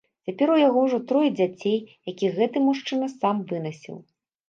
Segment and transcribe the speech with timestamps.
[0.27, 1.79] Цяпер у яго ўжо трое дзяцей,
[2.13, 4.07] якіх гэты мужчына сам вынасіў.